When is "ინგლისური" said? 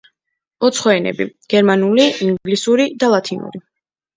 2.29-2.89